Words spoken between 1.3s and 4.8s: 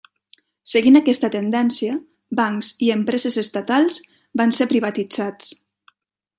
tendència, bancs i empreses estatals van ser